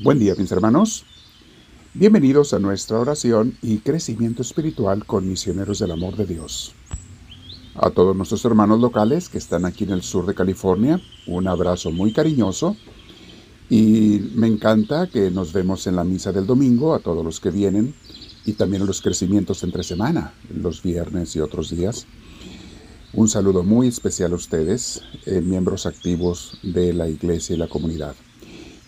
Buen 0.00 0.20
día 0.20 0.36
mis 0.36 0.52
hermanos. 0.52 1.04
Bienvenidos 1.92 2.54
a 2.54 2.60
nuestra 2.60 3.00
oración 3.00 3.58
y 3.62 3.78
crecimiento 3.78 4.42
espiritual 4.42 5.04
con 5.04 5.28
misioneros 5.28 5.80
del 5.80 5.90
amor 5.90 6.14
de 6.14 6.24
Dios. 6.24 6.72
A 7.74 7.90
todos 7.90 8.14
nuestros 8.14 8.44
hermanos 8.44 8.78
locales 8.78 9.28
que 9.28 9.38
están 9.38 9.64
aquí 9.64 9.82
en 9.82 9.90
el 9.90 10.02
sur 10.02 10.24
de 10.24 10.36
California, 10.36 11.00
un 11.26 11.48
abrazo 11.48 11.90
muy 11.90 12.12
cariñoso 12.12 12.76
y 13.68 14.30
me 14.36 14.46
encanta 14.46 15.08
que 15.08 15.32
nos 15.32 15.52
vemos 15.52 15.88
en 15.88 15.96
la 15.96 16.04
misa 16.04 16.30
del 16.30 16.46
domingo 16.46 16.94
a 16.94 17.00
todos 17.00 17.24
los 17.24 17.40
que 17.40 17.50
vienen 17.50 17.92
y 18.46 18.52
también 18.52 18.82
en 18.82 18.86
los 18.86 19.02
crecimientos 19.02 19.64
entre 19.64 19.82
semana, 19.82 20.32
los 20.48 20.80
viernes 20.80 21.34
y 21.34 21.40
otros 21.40 21.70
días. 21.70 22.06
Un 23.14 23.28
saludo 23.28 23.64
muy 23.64 23.88
especial 23.88 24.30
a 24.30 24.36
ustedes, 24.36 25.02
eh, 25.26 25.40
miembros 25.40 25.86
activos 25.86 26.56
de 26.62 26.92
la 26.92 27.08
iglesia 27.08 27.56
y 27.56 27.58
la 27.58 27.66
comunidad. 27.66 28.14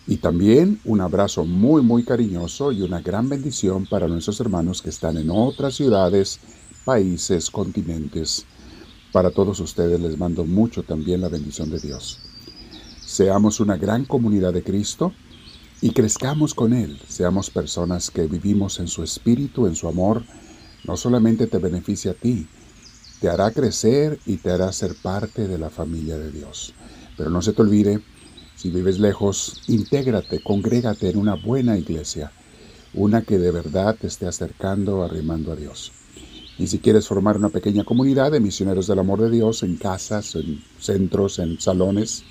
Y 0.07 0.17
también 0.17 0.79
un 0.83 1.01
abrazo 1.01 1.45
muy 1.45 1.81
muy 1.81 2.03
cariñoso 2.03 2.71
y 2.71 2.81
una 2.81 3.01
gran 3.01 3.29
bendición 3.29 3.85
para 3.85 4.07
nuestros 4.07 4.39
hermanos 4.39 4.81
que 4.81 4.89
están 4.89 5.17
en 5.17 5.29
otras 5.29 5.75
ciudades, 5.75 6.39
países, 6.83 7.49
continentes. 7.49 8.45
Para 9.11 9.29
todos 9.31 9.59
ustedes 9.59 9.99
les 9.99 10.17
mando 10.17 10.45
mucho 10.45 10.83
también 10.83 11.21
la 11.21 11.29
bendición 11.29 11.69
de 11.69 11.79
Dios. 11.79 12.19
Seamos 13.05 13.59
una 13.59 13.77
gran 13.77 14.05
comunidad 14.05 14.53
de 14.53 14.63
Cristo 14.63 15.13
y 15.81 15.91
crezcamos 15.91 16.53
con 16.53 16.73
Él. 16.73 16.99
Seamos 17.07 17.49
personas 17.49 18.09
que 18.09 18.25
vivimos 18.27 18.79
en 18.79 18.87
su 18.87 19.03
espíritu, 19.03 19.67
en 19.67 19.75
su 19.75 19.87
amor. 19.87 20.23
No 20.85 20.95
solamente 20.97 21.47
te 21.47 21.57
beneficia 21.57 22.11
a 22.11 22.13
ti, 22.15 22.47
te 23.19 23.29
hará 23.29 23.51
crecer 23.51 24.19
y 24.25 24.37
te 24.37 24.51
hará 24.51 24.71
ser 24.71 24.95
parte 24.95 25.47
de 25.47 25.57
la 25.57 25.69
familia 25.69 26.17
de 26.17 26.31
Dios. 26.31 26.73
Pero 27.17 27.29
no 27.29 27.41
se 27.41 27.53
te 27.53 27.61
olvide 27.61 28.01
si 28.61 28.69
vives 28.69 28.99
lejos, 28.99 29.63
intégrate, 29.67 30.39
congrégate 30.39 31.09
en 31.09 31.17
una 31.17 31.33
buena 31.33 31.79
iglesia, 31.79 32.31
una 32.93 33.23
que 33.23 33.39
de 33.39 33.49
verdad 33.49 33.97
te 33.99 34.05
esté 34.05 34.27
acercando, 34.27 35.03
arrimando 35.03 35.51
a 35.51 35.55
Dios. 35.55 35.91
Y 36.59 36.67
si 36.67 36.77
quieres 36.77 37.07
formar 37.07 37.37
una 37.37 37.49
pequeña 37.49 37.83
comunidad 37.83 38.31
de 38.31 38.39
misioneros 38.39 38.85
del 38.85 38.99
amor 38.99 39.19
de 39.19 39.31
Dios 39.31 39.63
en 39.63 39.77
casas, 39.77 40.35
en 40.35 40.63
centros, 40.79 41.39
en 41.39 41.59
salones, 41.59 42.23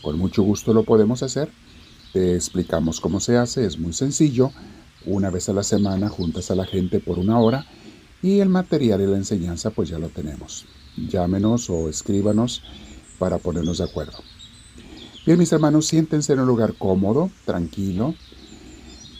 con 0.00 0.18
mucho 0.18 0.42
gusto 0.42 0.72
lo 0.72 0.84
podemos 0.84 1.22
hacer. 1.22 1.50
Te 2.14 2.34
explicamos 2.34 2.98
cómo 2.98 3.20
se 3.20 3.36
hace, 3.36 3.66
es 3.66 3.78
muy 3.78 3.92
sencillo. 3.92 4.52
Una 5.04 5.28
vez 5.28 5.50
a 5.50 5.52
la 5.52 5.62
semana 5.62 6.08
juntas 6.08 6.50
a 6.50 6.54
la 6.54 6.64
gente 6.64 7.00
por 7.00 7.18
una 7.18 7.38
hora 7.38 7.66
y 8.22 8.40
el 8.40 8.48
material 8.48 9.02
y 9.02 9.06
la 9.08 9.18
enseñanza 9.18 9.68
pues 9.68 9.90
ya 9.90 9.98
lo 9.98 10.08
tenemos. 10.08 10.64
Llámenos 10.96 11.68
o 11.68 11.90
escríbanos 11.90 12.62
para 13.18 13.36
ponernos 13.36 13.76
de 13.76 13.84
acuerdo. 13.84 14.35
Bien, 15.26 15.40
mis 15.40 15.50
hermanos, 15.50 15.88
siéntense 15.88 16.34
en 16.34 16.38
un 16.38 16.46
lugar 16.46 16.74
cómodo, 16.74 17.32
tranquilo. 17.44 18.14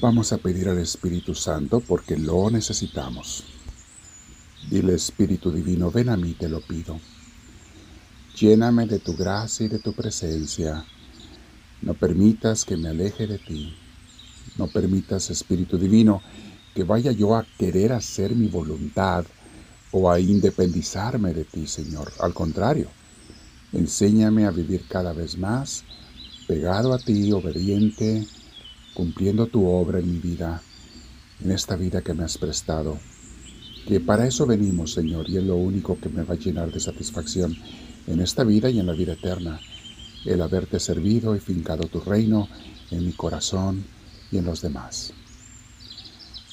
Vamos 0.01 0.33
a 0.33 0.39
pedir 0.39 0.69
al 0.69 0.79
Espíritu 0.79 1.35
Santo 1.35 1.81
porque 1.81 2.17
lo 2.17 2.49
necesitamos. 2.49 3.43
Dile, 4.71 4.95
Espíritu 4.95 5.51
Divino, 5.51 5.91
ven 5.91 6.11
a 6.11 6.17
mí, 6.17 6.35
te 6.35 6.49
lo 6.49 6.61
pido. 6.61 7.01
Lléname 8.39 8.87
de 8.87 9.01
tu 9.01 9.17
gracia 9.17 9.67
y 9.67 9.69
de 9.69 9.81
tu 9.81 9.95
presencia. 9.95 10.85
No 11.83 11.95
permitas 11.95 12.65
que 12.65 12.77
me 12.77 12.91
aleje 12.91 13.27
de 13.27 13.39
ti. 13.39 13.77
No 14.59 14.69
permitas, 14.69 15.31
Espíritu 15.31 15.77
Divino, 15.77 16.23
que 16.73 16.85
vaya 16.85 17.11
yo 17.11 17.35
a 17.35 17.45
querer 17.59 17.93
hacer 17.93 18.37
mi 18.37 18.47
voluntad 18.47 19.25
o 19.91 20.09
a 20.09 20.21
independizarme 20.21 21.35
de 21.35 21.43
ti, 21.43 21.67
Señor. 21.67 22.13
Al 22.21 22.33
contrario, 22.33 22.91
enséñame 23.73 24.47
a 24.47 24.51
vivir 24.51 24.85
cada 24.89 25.13
vez 25.13 25.39
más 25.39 25.85
pegado 26.47 26.95
a 26.95 26.99
ti, 26.99 27.33
obediente, 27.33 28.27
cumpliendo 28.95 29.47
tu 29.47 29.67
obra 29.67 29.99
en 29.99 30.13
mi 30.13 30.19
vida, 30.19 30.63
en 31.41 31.51
esta 31.51 31.77
vida 31.77 32.03
que 32.03 32.15
me 32.15 32.25
has 32.25 32.39
prestado. 32.39 32.99
Que 33.87 34.01
para 34.01 34.27
eso 34.27 34.47
venimos, 34.47 34.93
Señor, 34.93 35.29
y 35.29 35.37
es 35.37 35.45
lo 35.45 35.57
único 35.57 35.99
que 35.99 36.09
me 36.09 36.23
va 36.23 36.35
a 36.35 36.39
llenar 36.39 36.73
de 36.73 36.81
satisfacción 36.81 37.57
en 38.07 38.21
esta 38.21 38.45
vida 38.45 38.71
y 38.71 38.79
en 38.79 38.87
la 38.87 38.93
vida 38.93 39.15
eterna, 39.15 39.61
el 40.25 40.41
haberte 40.41 40.81
servido 40.81 41.35
y 41.37 41.41
fincado 41.41 41.89
tu 41.89 42.01
reino 42.01 42.49
en 42.91 43.05
mi 43.05 43.13
corazón 43.13 43.85
y 44.31 44.39
en 44.39 44.45
los 44.45 44.63
demás. 44.63 45.13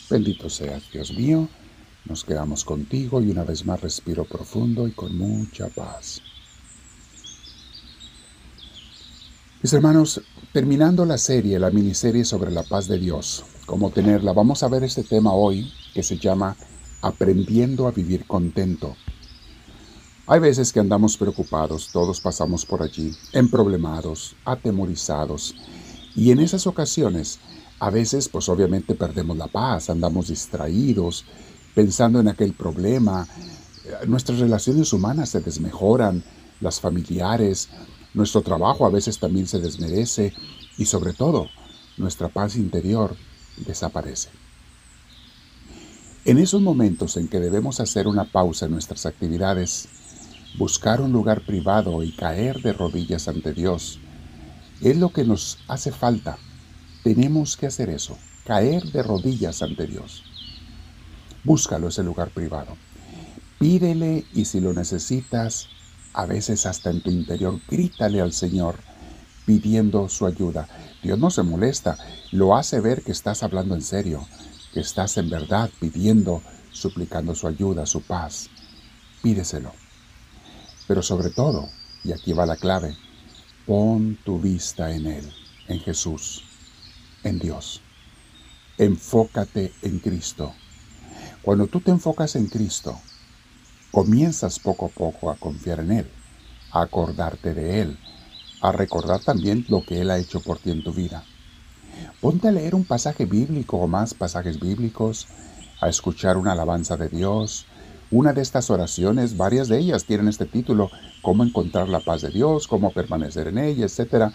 Bendito 0.10 0.50
seas, 0.50 0.84
Dios 0.92 1.14
mío, 1.14 1.48
nos 2.06 2.24
quedamos 2.24 2.66
contigo 2.66 3.22
y 3.22 3.30
una 3.30 3.44
vez 3.44 3.66
más 3.66 3.82
respiro 3.82 4.26
profundo 4.26 4.88
y 4.88 4.92
con 4.92 5.16
mucha 5.18 5.70
paz. 5.70 6.22
Mis 9.64 9.72
hermanos, 9.72 10.22
terminando 10.52 11.06
la 11.06 11.18
serie, 11.18 11.58
la 11.58 11.72
miniserie 11.72 12.26
sobre 12.26 12.52
la 12.52 12.64
paz 12.64 12.90
de 12.90 13.00
Dios, 13.00 13.46
cómo 13.66 13.92
tenerla, 13.92 14.34
vamos 14.34 14.62
a 14.62 14.68
ver 14.68 14.84
este 14.84 15.04
tema 15.04 15.32
hoy 15.32 15.72
que 15.94 16.04
se 16.04 16.18
llama 16.18 16.58
Aprendiendo 17.02 17.88
a 17.88 17.92
vivir 17.92 18.28
contento. 18.28 18.98
Hay 20.28 20.42
veces 20.42 20.74
que 20.74 20.82
andamos 20.82 21.16
preocupados, 21.16 21.92
todos 21.94 22.20
pasamos 22.20 22.66
por 22.66 22.84
allí, 22.84 23.16
emproblemados, 23.32 24.36
atemorizados, 24.44 25.56
y 26.14 26.32
en 26.32 26.40
esas 26.40 26.68
ocasiones, 26.68 27.40
a 27.80 27.90
veces 27.90 28.28
pues 28.28 28.50
obviamente 28.50 28.96
perdemos 28.96 29.38
la 29.38 29.48
paz, 29.48 29.90
andamos 29.90 30.28
distraídos, 30.28 31.24
pensando 31.74 32.20
en 32.20 32.28
aquel 32.28 32.52
problema, 32.52 33.26
nuestras 34.08 34.40
relaciones 34.40 34.92
humanas 34.92 35.30
se 35.30 35.40
desmejoran, 35.40 36.22
las 36.60 36.80
familiares, 36.82 37.70
nuestro 38.14 38.42
trabajo 38.42 38.86
a 38.86 38.90
veces 38.90 39.20
también 39.20 39.48
se 39.48 39.60
desmerece 39.60 40.34
y 40.78 40.86
sobre 40.86 41.14
todo 41.14 41.50
nuestra 41.98 42.30
paz 42.30 42.56
interior 42.56 43.16
desaparece. 43.58 44.30
En 46.26 46.38
esos 46.38 46.62
momentos 46.62 47.18
en 47.18 47.28
que 47.28 47.40
debemos 47.40 47.80
hacer 47.80 48.08
una 48.08 48.26
pausa 48.26 48.66
en 48.66 48.72
nuestras 48.72 49.06
actividades, 49.06 49.90
buscar 50.58 51.02
un 51.02 51.12
lugar 51.12 51.46
privado 51.46 52.02
y 52.04 52.12
caer 52.14 52.62
de 52.62 52.74
rodillas 52.74 53.28
ante 53.28 53.54
Dios, 53.54 54.00
es 54.82 54.98
lo 54.98 55.10
que 55.10 55.26
nos 55.26 55.60
hace 55.68 55.92
falta. 55.92 56.38
Tenemos 57.04 57.58
que 57.58 57.68
hacer 57.68 57.90
eso, 57.90 58.18
caer 58.46 58.84
de 58.84 59.04
rodillas 59.04 59.62
ante 59.62 59.88
Dios. 59.88 60.24
Búscalo 61.44 61.90
ese 61.90 62.04
lugar 62.04 62.30
privado. 62.30 62.78
Pídele 63.60 64.26
y 64.34 64.46
si 64.46 64.62
lo 64.62 64.74
necesitas, 64.74 65.68
a 66.14 66.26
veces 66.26 66.66
hasta 66.66 66.90
en 66.90 67.02
tu 67.02 67.10
interior, 67.10 67.60
grítale 67.70 68.22
al 68.22 68.34
Señor 68.34 68.78
pidiendo 69.46 70.08
su 70.10 70.26
ayuda. 70.26 70.68
Dios 71.02 71.20
no 71.20 71.30
se 71.30 71.44
molesta, 71.44 71.98
lo 72.32 72.56
hace 72.56 72.80
ver 72.80 73.04
que 73.04 73.12
estás 73.12 73.44
hablando 73.44 73.76
en 73.76 73.82
serio, 73.82 74.26
que 74.74 74.80
estás 74.80 75.18
en 75.18 75.30
verdad 75.30 75.70
pidiendo, 75.80 76.42
suplicando 76.72 77.36
su 77.36 77.48
ayuda, 77.48 77.86
su 77.86 78.02
paz. 78.02 78.50
Pídeselo. 79.22 79.74
Pero 80.88 81.02
sobre 81.02 81.30
todo, 81.30 81.70
y 82.04 82.12
aquí 82.12 82.34
va 82.34 82.46
la 82.46 82.58
clave, 82.58 82.96
pon 83.66 84.18
tu 84.24 84.40
vista 84.40 84.92
en 84.92 85.08
Él, 85.08 85.34
en 85.68 85.80
Jesús, 85.80 86.44
en 87.24 87.40
Dios. 87.40 87.82
Enfócate 88.78 89.74
en 89.82 90.00
Cristo. 90.00 90.54
Cuando 91.42 91.68
tú 91.68 91.80
te 91.80 91.92
enfocas 91.92 92.36
en 92.36 92.48
Cristo, 92.48 93.00
comienzas 93.94 94.58
poco 94.58 94.88
a 94.88 94.90
poco 94.90 95.30
a 95.30 95.36
confiar 95.36 95.80
en 95.80 95.92
Él, 95.92 96.08
a 96.72 96.82
acordarte 96.82 97.54
de 97.54 97.80
Él, 97.82 98.00
a 98.60 98.72
recordar 98.72 99.20
también 99.20 99.66
lo 99.70 99.86
que 99.86 100.02
Él 100.02 100.10
ha 100.10 100.18
hecho 100.18 100.40
por 100.40 100.58
ti 100.58 100.72
en 100.72 100.84
tu 100.84 100.94
vida. 100.94 101.24
Ponte 102.20 102.48
a 102.48 102.52
leer 102.52 102.74
un 102.74 102.86
pasaje 102.86 103.28
bíblico 103.28 103.78
o 103.78 103.88
más 103.88 104.16
pasajes 104.16 104.60
bíblicos, 104.60 105.28
a 105.80 105.90
escuchar 105.90 106.38
una 106.38 106.54
alabanza 106.54 106.98
de 106.98 107.08
Dios. 107.08 107.68
Una 108.10 108.34
de 108.34 108.42
estas 108.42 108.72
oraciones, 108.72 109.38
varias 109.38 109.68
de 109.68 109.78
ellas 109.78 110.06
tienen 110.06 110.28
este 110.28 110.48
título, 110.48 110.90
cómo 111.22 111.44
encontrar 111.44 111.88
la 111.88 112.00
paz 112.00 112.24
de 112.24 112.32
Dios, 112.32 112.68
cómo 112.68 112.94
permanecer 112.94 113.48
en 113.50 113.60
ella, 113.60 113.86
etc. 113.86 114.34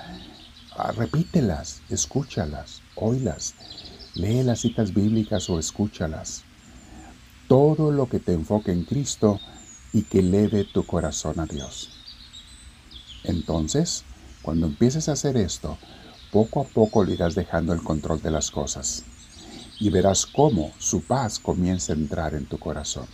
Ah, 0.77 0.93
repítelas, 0.93 1.83
escúchalas, 1.89 2.83
oílas, 2.95 3.57
lee 4.15 4.45
las 4.45 4.61
citas 4.61 4.95
bíblicas 4.95 5.51
o 5.51 5.59
escúchalas 5.59 6.48
todo 7.49 7.91
lo 7.91 8.09
que 8.09 8.21
te 8.21 8.35
enfoque 8.35 8.73
en 8.73 8.85
Cristo 8.85 9.41
y 9.93 10.03
que 10.03 10.19
eleve 10.19 10.65
tu 10.65 10.85
corazón 10.85 11.41
a 11.41 11.47
Dios. 11.47 11.91
Entonces, 13.25 14.05
cuando 14.43 14.67
empieces 14.67 15.09
a 15.09 15.13
hacer 15.13 15.37
esto, 15.39 15.79
poco 16.31 16.61
a 16.61 16.65
poco 16.65 17.05
le 17.05 17.15
irás 17.15 17.35
dejando 17.35 17.73
el 17.73 17.83
control 17.83 18.21
de 18.21 18.31
las 18.31 18.51
cosas 18.51 19.05
y 19.81 19.89
verás 19.89 20.27
cómo 20.27 20.73
su 20.79 21.03
paz 21.03 21.39
comienza 21.39 21.93
a 21.93 21.97
entrar 21.97 22.35
en 22.35 22.47
tu 22.47 22.59
corazón. 22.59 23.07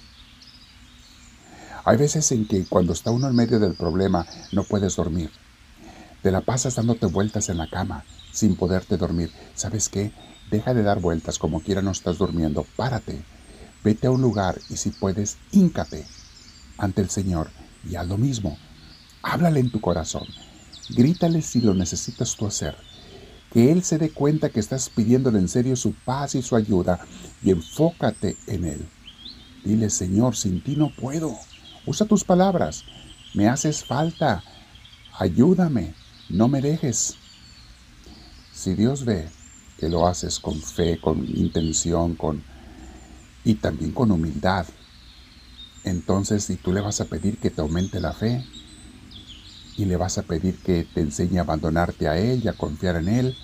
Hay 1.84 1.96
veces 1.96 2.32
en 2.32 2.48
que 2.48 2.64
cuando 2.66 2.92
está 2.92 3.10
uno 3.12 3.28
en 3.28 3.37
medio 3.37 3.60
del 3.60 3.75
problema 3.75 4.26
no 4.50 4.64
puedes 4.64 4.96
dormir. 4.96 5.30
Te 6.22 6.32
la 6.32 6.40
pasas 6.40 6.75
dándote 6.75 7.06
vueltas 7.06 7.50
en 7.50 7.58
la 7.58 7.69
cama 7.69 8.04
sin 8.32 8.56
poderte 8.56 8.96
dormir. 8.96 9.30
¿Sabes 9.54 9.88
qué? 9.88 10.10
Deja 10.50 10.75
de 10.75 10.82
dar 10.82 11.00
vueltas 11.00 11.38
como 11.38 11.60
quiera 11.60 11.82
no 11.82 11.90
estás 11.90 12.19
durmiendo. 12.19 12.66
Párate 12.76 13.22
Vete 13.84 14.06
a 14.06 14.10
un 14.10 14.22
lugar 14.22 14.58
y 14.70 14.78
si 14.78 14.88
puedes, 14.90 15.36
híncate 15.52 16.06
ante 16.78 17.02
el 17.02 17.10
Señor 17.10 17.50
y 17.88 17.96
haz 17.96 18.08
lo 18.08 18.16
mismo. 18.16 18.56
Háblale 19.22 19.60
en 19.60 19.70
tu 19.70 19.82
corazón. 19.82 20.26
Grítale 20.88 21.42
si 21.42 21.60
lo 21.60 21.75
necesitas 21.75 22.34
tú 22.34 22.46
hacer. 22.46 22.76
que 23.52 23.70
Él 23.70 23.84
se 23.84 23.98
dé 23.98 24.10
cuenta 24.10 24.48
que 24.48 24.58
estás 24.58 24.88
pidiéndole 24.88 25.38
en 25.38 25.48
serio 25.48 25.76
su 25.76 25.92
paz 25.92 26.34
y 26.34 26.42
su 26.42 26.56
ayuda 26.56 27.06
y 27.42 27.50
enfócate 27.50 28.36
en 28.46 28.64
Él. 28.64 28.88
Dile, 29.64 29.90
Señor, 29.90 30.34
sin 30.34 30.64
ti 30.64 30.76
no 30.76 30.90
puedo. 30.90 31.38
Usa 31.87 32.06
tus 32.06 32.25
palabras. 32.25 32.84
Me 33.34 33.48
haces 33.48 33.84
falta. 33.84 34.42
Ayúdame. 35.19 35.94
No 36.30 36.48
me 36.48 36.62
dejes. 36.62 37.16
Si 38.52 38.75
Dios 38.75 39.04
ve 39.04 39.28
que 39.78 39.88
lo 39.88 40.06
haces 40.06 40.40
con 40.40 40.60
fe, 40.60 40.98
con 41.00 41.25
intención, 41.37 42.16
con 42.16 42.42
y 43.44 43.55
también 43.55 43.93
con 43.93 44.11
humildad, 44.11 44.67
entonces 45.85 46.44
si 46.44 46.56
tú 46.56 46.73
le 46.73 46.81
vas 46.81 47.00
a 47.00 47.05
pedir 47.05 47.38
que 47.38 47.50
te 47.50 47.61
aumente 47.61 48.00
la 48.00 48.12
fe 48.12 48.44
y 49.76 49.85
le 49.85 49.96
vas 49.96 50.19
a 50.19 50.23
pedir 50.23 50.56
que 50.58 50.85
te 50.85 51.00
enseñe 51.00 51.38
a 51.38 51.43
abandonarte 51.43 52.08
a 52.08 52.19
Él 52.19 52.43
y 52.43 52.49
a 52.49 52.55
confiar 52.55 52.96
en 52.96 53.08
Él, 53.08 53.37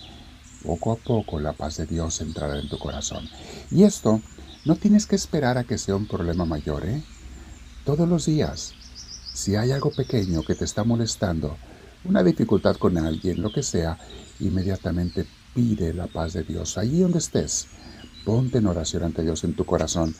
poco 0.63 0.91
a 0.91 0.95
poco 0.95 1.39
la 1.39 1.53
paz 1.53 1.77
de 1.77 1.85
Dios 1.85 2.21
entrará 2.21 2.59
en 2.59 2.69
tu 2.69 2.79
corazón. 2.79 3.29
Y 3.69 3.83
esto 3.83 4.21
no 4.65 4.75
tienes 4.75 5.05
que 5.05 5.15
esperar 5.15 5.57
a 5.57 5.63
que 5.63 5.77
sea 5.77 5.95
un 5.95 6.07
problema 6.07 6.45
mayor, 6.45 6.85
¿eh? 6.85 7.01
Todos 7.85 8.07
los 8.07 8.25
días, 8.25 8.73
si 9.33 9.55
hay 9.55 9.71
algo 9.71 9.91
pequeño 9.91 10.43
que 10.43 10.55
te 10.55 10.65
está 10.65 10.83
molestando, 10.83 11.57
una 12.03 12.23
dificultad 12.23 12.77
con 12.77 12.97
alguien, 12.97 13.41
lo 13.41 13.51
que 13.51 13.63
sea, 13.63 13.97
inmediatamente 14.39 15.25
pide 15.53 15.93
la 15.93 16.07
paz 16.07 16.33
de 16.33 16.43
Dios. 16.43 16.77
Allí 16.77 16.99
donde 16.99 17.19
estés, 17.19 17.67
ponte 18.25 18.59
en 18.59 18.67
oración 18.67 19.03
ante 19.03 19.23
Dios 19.23 19.43
en 19.43 19.55
tu 19.55 19.65
corazón. 19.65 20.15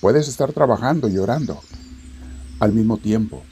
Puedes 0.00 0.28
estar 0.28 0.52
trabajando 0.52 1.08
y 1.08 1.18
orando 1.18 1.60
al 2.60 2.72
mismo 2.72 2.98
tiempo. 2.98 3.42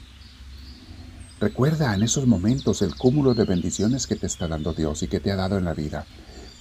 Recuerda 1.39 1.93
en 1.93 2.03
esos 2.03 2.27
momentos 2.27 2.81
el 2.81 2.95
cúmulo 2.95 3.33
de 3.33 3.43
bendiciones 3.43 4.07
que 4.07 4.15
te 4.15 4.25
está 4.25 4.47
dando 4.47 4.73
Dios 4.73 5.03
y 5.03 5.07
que 5.07 5.19
te 5.19 5.31
ha 5.31 5.35
dado 5.35 5.57
en 5.57 5.65
la 5.65 5.73
vida. 5.73 6.05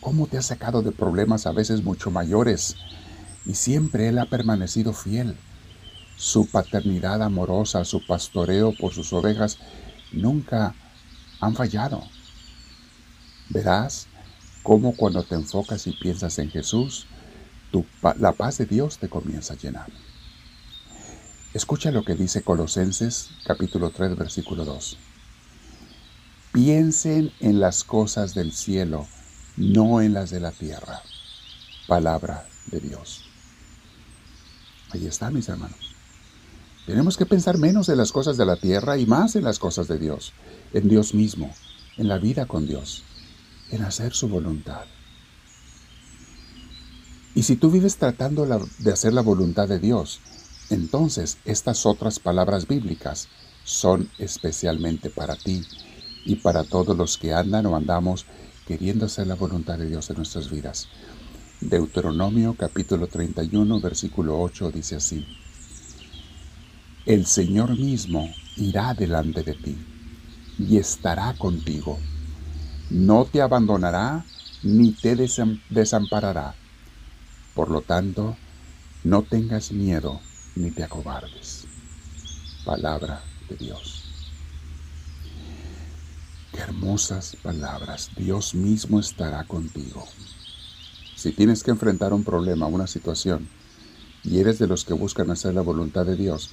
Cómo 0.00 0.26
te 0.26 0.36
ha 0.36 0.42
sacado 0.42 0.82
de 0.82 0.90
problemas 0.90 1.46
a 1.46 1.52
veces 1.52 1.84
mucho 1.84 2.10
mayores. 2.10 2.76
Y 3.46 3.54
siempre 3.54 4.08
Él 4.08 4.18
ha 4.18 4.26
permanecido 4.26 4.92
fiel. 4.92 5.36
Su 6.16 6.46
paternidad 6.46 7.22
amorosa, 7.22 7.84
su 7.84 8.04
pastoreo 8.06 8.74
por 8.78 8.92
sus 8.92 9.12
ovejas, 9.12 9.58
nunca 10.12 10.74
han 11.40 11.54
fallado. 11.54 12.02
Verás 13.50 14.08
cómo 14.62 14.96
cuando 14.96 15.22
te 15.22 15.34
enfocas 15.34 15.86
y 15.86 15.92
piensas 15.92 16.38
en 16.38 16.50
Jesús, 16.50 17.06
la 18.18 18.32
paz 18.32 18.58
de 18.58 18.66
Dios 18.66 18.98
te 18.98 19.08
comienza 19.08 19.54
a 19.54 19.56
llenar. 19.56 19.90
Escucha 21.52 21.90
lo 21.90 22.04
que 22.04 22.14
dice 22.14 22.42
Colosenses 22.42 23.30
capítulo 23.44 23.90
3 23.90 24.16
versículo 24.16 24.64
2. 24.64 24.98
Piensen 26.52 27.32
en 27.40 27.60
las 27.60 27.84
cosas 27.84 28.34
del 28.34 28.52
cielo, 28.52 29.06
no 29.56 30.00
en 30.00 30.14
las 30.14 30.30
de 30.30 30.40
la 30.40 30.52
tierra. 30.52 31.02
Palabra 31.86 32.46
de 32.66 32.80
Dios. 32.80 33.24
Ahí 34.90 35.06
está, 35.06 35.30
mis 35.30 35.48
hermanos. 35.48 35.94
Tenemos 36.86 37.16
que 37.16 37.26
pensar 37.26 37.58
menos 37.58 37.88
en 37.88 37.98
las 37.98 38.12
cosas 38.12 38.36
de 38.36 38.46
la 38.46 38.56
tierra 38.56 38.98
y 38.98 39.06
más 39.06 39.36
en 39.36 39.44
las 39.44 39.58
cosas 39.58 39.88
de 39.88 39.98
Dios, 39.98 40.32
en 40.72 40.88
Dios 40.88 41.14
mismo, 41.14 41.54
en 41.96 42.08
la 42.08 42.18
vida 42.18 42.46
con 42.46 42.66
Dios, 42.66 43.04
en 43.70 43.82
hacer 43.82 44.12
su 44.12 44.28
voluntad. 44.28 44.84
Y 47.34 47.42
si 47.42 47.56
tú 47.56 47.70
vives 47.70 47.96
tratando 47.96 48.46
de 48.78 48.92
hacer 48.92 49.12
la 49.12 49.20
voluntad 49.20 49.66
de 49.66 49.80
Dios, 49.80 50.20
entonces 50.70 51.38
estas 51.44 51.84
otras 51.84 52.20
palabras 52.20 52.68
bíblicas 52.68 53.28
son 53.64 54.08
especialmente 54.18 55.10
para 55.10 55.34
ti 55.34 55.62
y 56.24 56.36
para 56.36 56.62
todos 56.62 56.96
los 56.96 57.18
que 57.18 57.34
andan 57.34 57.66
o 57.66 57.74
andamos 57.74 58.26
queriendo 58.68 59.06
hacer 59.06 59.26
la 59.26 59.34
voluntad 59.34 59.78
de 59.78 59.88
Dios 59.88 60.08
en 60.10 60.16
nuestras 60.16 60.48
vidas. 60.48 60.86
Deuteronomio 61.60 62.54
capítulo 62.56 63.08
31 63.08 63.80
versículo 63.80 64.40
8 64.40 64.70
dice 64.70 64.96
así. 64.96 65.26
El 67.04 67.26
Señor 67.26 67.76
mismo 67.76 68.32
irá 68.56 68.94
delante 68.94 69.42
de 69.42 69.54
ti 69.54 69.76
y 70.56 70.76
estará 70.76 71.34
contigo. 71.34 71.98
No 72.90 73.24
te 73.24 73.42
abandonará 73.42 74.24
ni 74.62 74.92
te 74.92 75.16
desamparará 75.68 76.54
por 77.54 77.70
lo 77.70 77.82
tanto, 77.82 78.36
no 79.04 79.22
tengas 79.22 79.72
miedo 79.72 80.20
ni 80.56 80.70
te 80.70 80.82
acobardes. 80.82 81.66
Palabra 82.64 83.22
de 83.48 83.56
Dios. 83.56 84.04
Qué 86.52 86.60
hermosas 86.60 87.36
palabras. 87.42 88.10
Dios 88.16 88.54
mismo 88.54 89.00
estará 89.00 89.44
contigo. 89.44 90.06
Si 91.16 91.32
tienes 91.32 91.62
que 91.62 91.70
enfrentar 91.70 92.12
un 92.12 92.24
problema, 92.24 92.66
una 92.66 92.86
situación, 92.86 93.48
y 94.24 94.38
eres 94.38 94.58
de 94.58 94.66
los 94.66 94.84
que 94.84 94.94
buscan 94.94 95.30
hacer 95.30 95.54
la 95.54 95.60
voluntad 95.60 96.06
de 96.06 96.16
Dios, 96.16 96.50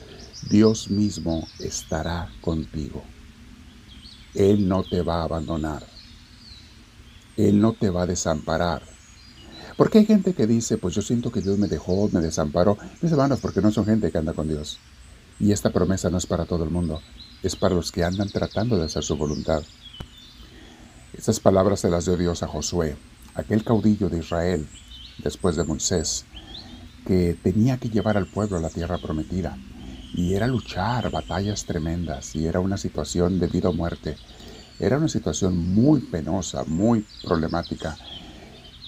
Dios 0.49 0.89
mismo 0.89 1.47
estará 1.59 2.29
contigo. 2.41 3.03
Él 4.33 4.67
no 4.67 4.83
te 4.83 5.01
va 5.01 5.21
a 5.21 5.23
abandonar. 5.23 5.85
Él 7.37 7.61
no 7.61 7.73
te 7.73 7.89
va 7.89 8.03
a 8.03 8.07
desamparar. 8.07 8.83
Porque 9.81 9.97
hay 9.97 10.05
gente 10.05 10.35
que 10.35 10.45
dice, 10.45 10.77
pues 10.77 10.93
yo 10.93 11.01
siento 11.01 11.31
que 11.31 11.41
Dios 11.41 11.57
me 11.57 11.67
dejó, 11.67 12.07
me 12.11 12.19
desamparó. 12.19 12.77
Mis 13.01 13.11
hermanos, 13.11 13.39
porque 13.41 13.61
no 13.61 13.71
son 13.71 13.83
gente 13.83 14.11
que 14.11 14.17
anda 14.19 14.33
con 14.33 14.47
Dios. 14.47 14.77
Y 15.39 15.53
esta 15.53 15.71
promesa 15.71 16.11
no 16.11 16.19
es 16.19 16.27
para 16.27 16.45
todo 16.45 16.63
el 16.63 16.69
mundo, 16.69 17.01
es 17.41 17.55
para 17.55 17.73
los 17.73 17.91
que 17.91 18.03
andan 18.03 18.29
tratando 18.29 18.77
de 18.77 18.85
hacer 18.85 19.01
su 19.01 19.17
voluntad. 19.17 19.63
Estas 21.17 21.39
palabras 21.39 21.79
se 21.79 21.89
las 21.89 22.05
dio 22.05 22.15
Dios 22.15 22.43
a 22.43 22.47
Josué, 22.47 22.95
aquel 23.33 23.63
caudillo 23.63 24.07
de 24.07 24.19
Israel, 24.19 24.67
después 25.23 25.55
de 25.55 25.63
Moisés, 25.63 26.25
que 27.07 27.35
tenía 27.41 27.77
que 27.77 27.89
llevar 27.89 28.17
al 28.17 28.27
pueblo 28.27 28.57
a 28.57 28.61
la 28.61 28.69
tierra 28.69 28.99
prometida. 28.99 29.57
Y 30.13 30.35
era 30.35 30.45
luchar 30.45 31.09
batallas 31.09 31.65
tremendas, 31.65 32.35
y 32.35 32.45
era 32.45 32.59
una 32.59 32.77
situación 32.77 33.39
de 33.39 33.47
vida 33.47 33.69
o 33.69 33.73
muerte. 33.73 34.15
Era 34.79 34.99
una 34.99 35.07
situación 35.07 35.57
muy 35.57 36.01
penosa, 36.01 36.65
muy 36.65 37.03
problemática. 37.23 37.97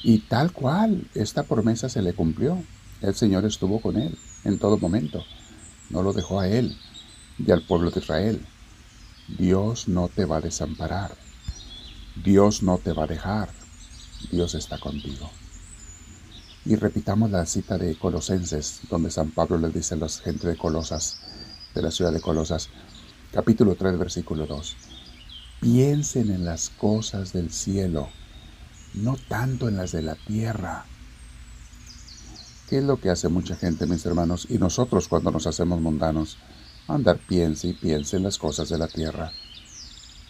Y 0.04 0.20
tal 0.20 0.52
cual, 0.52 1.08
esta 1.16 1.44
promesa 1.44 1.88
se 1.88 2.02
le 2.02 2.14
cumplió. 2.14 2.62
El 3.02 3.16
Señor 3.16 3.46
estuvo 3.46 3.80
con 3.80 3.98
él 3.98 4.18
en 4.44 4.60
todo 4.60 4.78
momento. 4.78 5.24
No 5.90 6.04
lo 6.04 6.12
dejó 6.12 6.42
a 6.42 6.48
él 6.50 6.78
y 7.40 7.50
al 7.52 7.66
pueblo 7.66 7.90
de 7.90 8.02
Israel. 8.02 8.46
Dios 9.38 9.88
no 9.88 10.10
te 10.10 10.26
va 10.26 10.38
a 10.38 10.42
desamparar. 10.42 11.16
Dios 12.22 12.64
no 12.64 12.78
te 12.78 12.92
va 12.92 13.06
a 13.06 13.08
dejar. 13.08 13.50
Dios 14.30 14.56
está 14.56 14.78
contigo. 14.78 15.32
Y 16.66 16.76
repitamos 16.76 17.32
la 17.32 17.46
cita 17.46 17.78
de 17.78 17.96
Colosenses, 17.96 18.82
donde 18.90 19.10
San 19.10 19.32
Pablo 19.32 19.58
le 19.58 19.70
dice 19.70 19.96
a 19.96 19.98
la 19.98 20.10
gente 20.10 20.48
de 20.48 20.58
Colosas, 20.58 21.20
de 21.74 21.82
la 21.82 21.92
ciudad 21.92 22.12
de 22.12 22.22
Colosas, 22.22 22.70
capítulo 23.32 23.76
3, 23.76 23.98
versículo 23.98 24.46
2. 24.46 24.76
Piensen 25.60 26.30
en 26.30 26.46
las 26.46 26.70
cosas 26.70 27.34
del 27.34 27.52
cielo 27.52 28.10
no 28.94 29.18
tanto 29.28 29.68
en 29.68 29.78
las 29.78 29.92
de 29.92 30.02
la 30.02 30.16
tierra. 30.16 30.86
¿Qué 32.70 32.80
es 32.80 32.84
lo 32.84 33.00
que 33.00 33.10
hace 33.10 33.30
mucha 33.30 33.56
gente, 33.56 33.86
mis 33.86 34.06
hermanos, 34.06 34.48
y 34.50 34.58
nosotros 34.58 35.08
cuando 35.08 35.32
nos 35.32 35.48
hacemos 35.48 35.82
mundanos? 35.82 36.38
Andar 36.88 37.18
piense 37.18 37.68
y 37.70 37.74
piense 37.74 38.18
en 38.18 38.24
las 38.24 38.38
cosas 38.38 38.70
de 38.70 38.78
la 38.78 38.88
tierra. 38.88 39.32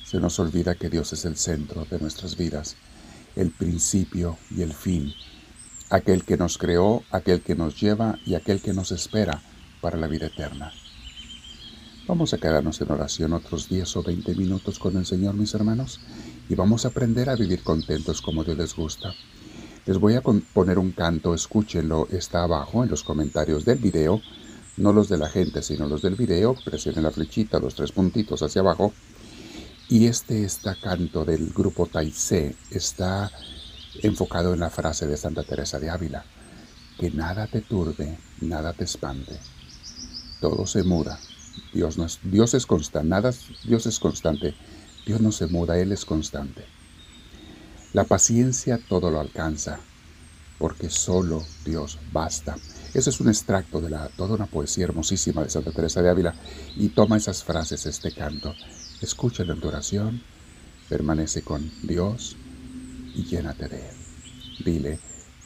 Se 0.03 0.19
nos 0.19 0.39
olvida 0.39 0.75
que 0.75 0.89
Dios 0.89 1.13
es 1.13 1.25
el 1.25 1.37
centro 1.37 1.85
de 1.85 1.99
nuestras 1.99 2.37
vidas, 2.37 2.75
el 3.35 3.51
principio 3.51 4.37
y 4.51 4.61
el 4.61 4.73
fin, 4.73 5.13
aquel 5.89 6.23
que 6.23 6.37
nos 6.37 6.57
creó, 6.57 7.03
aquel 7.11 7.41
que 7.41 7.55
nos 7.55 7.79
lleva 7.79 8.19
y 8.25 8.35
aquel 8.35 8.61
que 8.61 8.73
nos 8.73 8.91
espera 8.91 9.41
para 9.81 9.97
la 9.97 10.07
vida 10.07 10.27
eterna. 10.27 10.71
Vamos 12.07 12.33
a 12.33 12.37
quedarnos 12.37 12.81
en 12.81 12.91
oración 12.91 13.33
otros 13.33 13.69
10 13.69 13.95
o 13.97 14.03
20 14.03 14.35
minutos 14.35 14.77
con 14.77 14.97
el 14.97 15.05
Señor, 15.05 15.35
mis 15.35 15.53
hermanos, 15.53 16.01
y 16.49 16.55
vamos 16.55 16.85
a 16.85 16.89
aprender 16.89 17.29
a 17.29 17.35
vivir 17.35 17.63
contentos 17.63 18.21
como 18.21 18.43
Dios 18.43 18.57
les 18.57 18.75
gusta. 18.75 19.13
Les 19.85 19.97
voy 19.97 20.15
a 20.15 20.21
poner 20.21 20.79
un 20.79 20.91
canto, 20.91 21.33
escúchenlo, 21.33 22.07
está 22.11 22.43
abajo 22.43 22.83
en 22.83 22.89
los 22.89 23.03
comentarios 23.03 23.65
del 23.65 23.79
video, 23.79 24.21
no 24.77 24.93
los 24.93 25.09
de 25.09 25.17
la 25.17 25.29
gente, 25.29 25.61
sino 25.61 25.87
los 25.87 26.01
del 26.01 26.15
video, 26.15 26.55
presionen 26.63 27.03
la 27.03 27.11
flechita, 27.11 27.59
los 27.59 27.75
tres 27.75 27.91
puntitos 27.91 28.41
hacia 28.41 28.61
abajo, 28.61 28.93
y 29.89 30.07
este 30.07 30.45
está 30.45 30.75
canto 30.75 31.25
del 31.25 31.51
grupo 31.51 31.85
Taizé, 31.85 32.55
está 32.71 33.29
enfocado 34.01 34.53
en 34.53 34.61
la 34.61 34.69
frase 34.69 35.05
de 35.05 35.17
Santa 35.17 35.43
Teresa 35.43 35.79
de 35.79 35.89
Ávila, 35.89 36.25
que 36.97 37.11
nada 37.11 37.47
te 37.47 37.61
turbe, 37.61 38.17
nada 38.41 38.73
te 38.73 38.85
espante, 38.85 39.37
todo 40.39 40.65
se 40.65 40.83
muda, 40.83 41.19
Dios, 41.73 41.97
es, 42.53 42.65
constante, 42.65 43.29
Dios 43.63 43.85
es 43.85 43.99
constante. 43.99 44.55
Dios 45.05 45.21
no 45.21 45.31
se 45.31 45.47
muda, 45.47 45.77
Él 45.77 45.91
es 45.91 46.05
constante. 46.05 46.65
La 47.93 48.05
paciencia 48.05 48.79
todo 48.89 49.11
lo 49.11 49.19
alcanza, 49.19 49.79
porque 50.57 50.89
solo 50.89 51.43
Dios 51.65 51.99
basta. 52.11 52.55
Ese 52.93 53.09
es 53.09 53.19
un 53.19 53.27
extracto 53.27 53.81
de 53.81 53.89
la, 53.89 54.07
toda 54.09 54.35
una 54.35 54.45
poesía 54.45 54.85
hermosísima 54.85 55.43
de 55.43 55.49
Santa 55.49 55.71
Teresa 55.71 56.01
de 56.01 56.09
Ávila 56.09 56.35
y 56.75 56.89
toma 56.89 57.17
esas 57.17 57.43
frases, 57.43 57.85
este 57.85 58.11
canto. 58.11 58.53
Escúchalo 59.01 59.53
en 59.53 59.59
tu 59.59 59.67
oración, 59.67 60.21
permanece 60.89 61.41
con 61.41 61.69
Dios 61.81 62.37
y 63.13 63.23
llénate 63.25 63.67
de 63.67 63.89
Él. 63.89 63.95
Dile, 64.63 64.99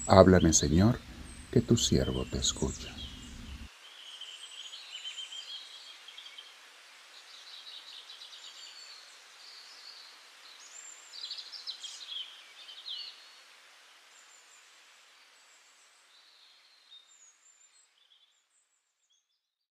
háblame 0.06 0.54
Señor, 0.54 1.00
que 1.52 1.62
tu 1.62 1.78
siervo 1.78 2.26
te 2.30 2.38
escucha. 2.38 2.97